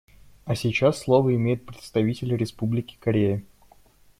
[0.45, 3.43] А сейчас слово имеет представитель Республики Корея.